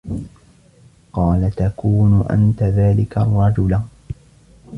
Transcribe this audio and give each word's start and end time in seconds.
قَالَ 1.13 1.51
تَكُونُ 1.51 2.25
أَنْتَ 2.31 2.63
ذَلِكَ 2.63 3.17
الرَّجُلَ 3.17 3.79